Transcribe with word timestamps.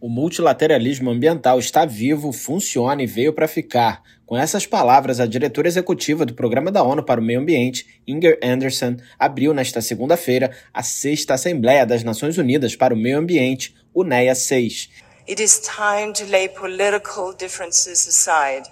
O 0.00 0.08
multilateralismo 0.08 1.10
ambiental 1.10 1.58
está 1.58 1.84
vivo, 1.84 2.30
funciona 2.30 3.02
e 3.02 3.06
veio 3.06 3.32
para 3.32 3.48
ficar. 3.48 4.00
Com 4.24 4.36
essas 4.36 4.64
palavras, 4.64 5.18
a 5.18 5.26
diretora 5.26 5.66
executiva 5.66 6.24
do 6.24 6.34
Programa 6.34 6.70
da 6.70 6.84
ONU 6.84 7.02
para 7.02 7.20
o 7.20 7.24
Meio 7.24 7.40
Ambiente, 7.40 8.00
Inger 8.06 8.38
Anderson, 8.40 8.96
abriu 9.18 9.52
nesta 9.52 9.82
segunda-feira 9.82 10.56
a 10.72 10.84
sexta 10.84 11.34
Assembleia 11.34 11.84
das 11.84 12.04
Nações 12.04 12.38
Unidas 12.38 12.76
para 12.76 12.94
o 12.94 12.96
Meio 12.96 13.18
Ambiente, 13.18 13.74
UNEA 13.92 14.36
6. 14.36 14.88
It 15.28 15.42
is 15.42 15.60
time 15.60 16.12
to 16.12 16.24
lay 16.30 16.48
political 16.48 17.34
differences 17.36 18.06
aside. 18.06 18.70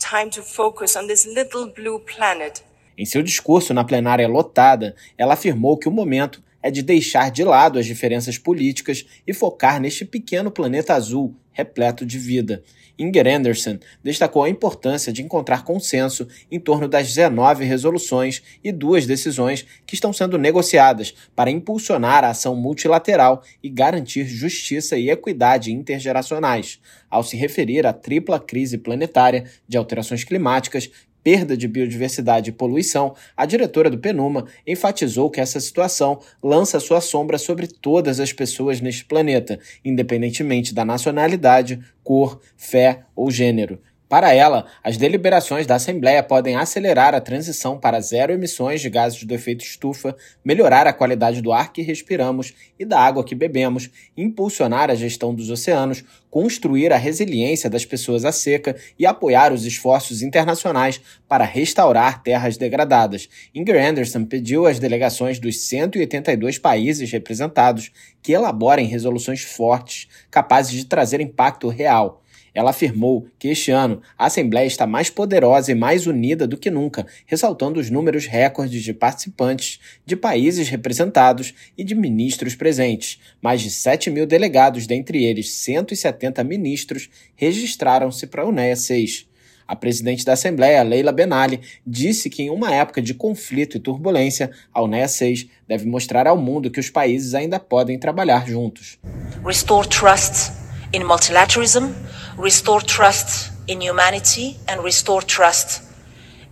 Time 0.00 0.30
to 0.30 0.42
focus 0.42 0.96
on 0.96 1.06
this 1.06 1.24
little 1.26 1.72
blue 1.72 2.00
planet. 2.00 2.64
Em 2.98 3.04
seu 3.04 3.22
discurso 3.22 3.72
na 3.72 3.84
plenária 3.84 4.26
lotada, 4.26 4.96
ela 5.16 5.34
afirmou 5.34 5.78
que 5.78 5.88
o 5.88 5.92
momento 5.92 6.42
é 6.66 6.70
de 6.70 6.82
deixar 6.82 7.30
de 7.30 7.44
lado 7.44 7.78
as 7.78 7.86
diferenças 7.86 8.36
políticas 8.36 9.06
e 9.24 9.32
focar 9.32 9.80
neste 9.80 10.04
pequeno 10.04 10.50
planeta 10.50 10.94
azul 10.94 11.32
repleto 11.52 12.04
de 12.04 12.18
vida. 12.18 12.64
Inger 12.98 13.28
Anderson 13.28 13.78
destacou 14.02 14.42
a 14.42 14.50
importância 14.50 15.12
de 15.12 15.22
encontrar 15.22 15.62
consenso 15.62 16.26
em 16.50 16.58
torno 16.58 16.88
das 16.88 17.06
19 17.06 17.64
resoluções 17.64 18.42
e 18.64 18.72
duas 18.72 19.06
decisões 19.06 19.64
que 19.86 19.94
estão 19.94 20.12
sendo 20.12 20.36
negociadas 20.36 21.14
para 21.36 21.52
impulsionar 21.52 22.24
a 22.24 22.30
ação 22.30 22.56
multilateral 22.56 23.44
e 23.62 23.68
garantir 23.68 24.26
justiça 24.26 24.98
e 24.98 25.08
equidade 25.08 25.72
intergeracionais, 25.72 26.80
ao 27.08 27.22
se 27.22 27.36
referir 27.36 27.86
à 27.86 27.92
tripla 27.92 28.40
crise 28.40 28.76
planetária 28.76 29.44
de 29.68 29.76
alterações 29.76 30.24
climáticas, 30.24 30.90
perda 31.26 31.56
de 31.56 31.66
biodiversidade 31.66 32.50
e 32.50 32.52
poluição, 32.52 33.12
a 33.36 33.44
diretora 33.44 33.90
do 33.90 33.98
PNUMA 33.98 34.46
enfatizou 34.64 35.28
que 35.28 35.40
essa 35.40 35.58
situação 35.58 36.20
lança 36.40 36.78
sua 36.78 37.00
sombra 37.00 37.36
sobre 37.36 37.66
todas 37.66 38.20
as 38.20 38.32
pessoas 38.32 38.80
neste 38.80 39.04
planeta, 39.04 39.58
independentemente 39.84 40.72
da 40.72 40.84
nacionalidade, 40.84 41.80
cor, 42.04 42.40
fé 42.56 43.00
ou 43.16 43.28
gênero. 43.28 43.80
Para 44.08 44.32
ela, 44.32 44.66
as 44.84 44.96
deliberações 44.96 45.66
da 45.66 45.74
Assembleia 45.74 46.22
podem 46.22 46.54
acelerar 46.54 47.12
a 47.12 47.20
transição 47.20 47.76
para 47.76 48.00
zero 48.00 48.32
emissões 48.32 48.80
de 48.80 48.88
gases 48.88 49.24
do 49.24 49.34
efeito 49.34 49.64
estufa, 49.64 50.16
melhorar 50.44 50.86
a 50.86 50.92
qualidade 50.92 51.42
do 51.42 51.52
ar 51.52 51.72
que 51.72 51.82
respiramos 51.82 52.54
e 52.78 52.84
da 52.84 53.00
água 53.00 53.24
que 53.24 53.34
bebemos, 53.34 53.90
impulsionar 54.16 54.90
a 54.90 54.94
gestão 54.94 55.34
dos 55.34 55.50
oceanos, 55.50 56.04
construir 56.30 56.92
a 56.92 56.96
resiliência 56.96 57.68
das 57.68 57.84
pessoas 57.84 58.24
à 58.24 58.30
seca 58.30 58.76
e 58.96 59.04
apoiar 59.04 59.52
os 59.52 59.64
esforços 59.64 60.22
internacionais 60.22 61.00
para 61.26 61.44
restaurar 61.44 62.22
terras 62.22 62.56
degradadas. 62.56 63.28
Inger 63.52 63.84
Anderson 63.84 64.24
pediu 64.24 64.66
às 64.66 64.78
delegações 64.78 65.40
dos 65.40 65.66
182 65.66 66.58
países 66.58 67.10
representados 67.10 67.90
que 68.22 68.32
elaborem 68.32 68.86
resoluções 68.86 69.42
fortes, 69.42 70.06
capazes 70.30 70.72
de 70.72 70.84
trazer 70.84 71.20
impacto 71.20 71.68
real. 71.68 72.22
Ela 72.56 72.70
afirmou 72.70 73.26
que 73.38 73.48
este 73.48 73.70
ano 73.70 74.00
a 74.16 74.24
Assembleia 74.24 74.66
está 74.66 74.86
mais 74.86 75.10
poderosa 75.10 75.70
e 75.70 75.74
mais 75.74 76.06
unida 76.06 76.46
do 76.46 76.56
que 76.56 76.70
nunca, 76.70 77.06
ressaltando 77.26 77.78
os 77.78 77.90
números 77.90 78.24
recordes 78.24 78.82
de 78.82 78.94
participantes, 78.94 79.78
de 80.06 80.16
países 80.16 80.66
representados 80.66 81.52
e 81.76 81.84
de 81.84 81.94
ministros 81.94 82.54
presentes. 82.54 83.20
Mais 83.42 83.60
de 83.60 83.70
7 83.70 84.08
mil 84.08 84.24
delegados, 84.24 84.86
dentre 84.86 85.22
eles 85.22 85.50
170 85.52 86.42
ministros, 86.44 87.10
registraram-se 87.34 88.26
para 88.26 88.40
a 88.40 88.46
UNEA 88.46 88.74
6. 88.74 89.28
A 89.68 89.76
presidente 89.76 90.24
da 90.24 90.32
Assembleia, 90.32 90.82
Leila 90.82 91.12
Benali, 91.12 91.60
disse 91.86 92.30
que 92.30 92.42
em 92.42 92.48
uma 92.48 92.72
época 92.72 93.02
de 93.02 93.12
conflito 93.12 93.76
e 93.76 93.80
turbulência, 93.80 94.50
a 94.72 94.82
UNEA 94.82 95.08
6 95.08 95.46
deve 95.68 95.84
mostrar 95.84 96.26
ao 96.26 96.38
mundo 96.38 96.70
que 96.70 96.80
os 96.80 96.88
países 96.88 97.34
ainda 97.34 97.60
podem 97.60 97.98
trabalhar 97.98 98.48
juntos. 98.48 98.98
Restore 99.44 99.86
trust 99.86 100.52
in 100.94 101.04
multilateralism 101.04 101.92
restore 102.38 102.84
trust 102.84 103.50
in 103.66 103.80
humanity 103.80 104.58
and 104.68 104.82
restore 104.82 105.24
trust 105.24 105.82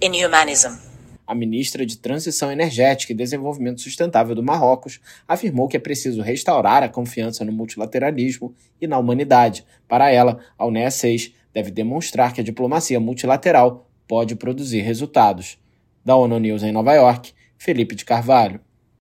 in 0.00 0.14
humanism. 0.14 0.78
A 1.26 1.34
ministra 1.34 1.84
de 1.84 1.98
Transição 1.98 2.50
Energética 2.50 3.12
e 3.12 3.16
Desenvolvimento 3.16 3.82
Sustentável 3.82 4.34
do 4.34 4.42
Marrocos 4.42 4.98
afirmou 5.28 5.68
que 5.68 5.76
é 5.76 5.80
preciso 5.80 6.22
restaurar 6.22 6.82
a 6.82 6.88
confiança 6.88 7.44
no 7.44 7.52
multilateralismo 7.52 8.54
e 8.80 8.86
na 8.86 8.98
humanidade. 8.98 9.64
Para 9.86 10.10
ela, 10.10 10.38
a 10.56 10.66
UNEA 10.66 10.90
6 10.90 11.32
deve 11.52 11.70
demonstrar 11.70 12.32
que 12.32 12.40
a 12.40 12.44
diplomacia 12.44 12.98
multilateral 12.98 13.86
pode 14.08 14.36
produzir 14.36 14.80
resultados. 14.80 15.58
Da 16.02 16.16
ONU 16.16 16.38
News 16.38 16.62
em 16.62 16.72
Nova 16.72 16.94
York, 16.94 17.34
Felipe 17.58 17.94
de 17.94 18.06
Carvalho. 18.06 18.58